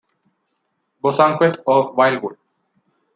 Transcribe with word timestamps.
Bosanquet 1.03 1.59
of 1.67 1.95
Wildwood. 1.95 2.37